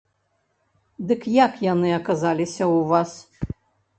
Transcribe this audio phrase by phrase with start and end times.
[1.09, 3.11] Дык як яны аказаліся ў вас?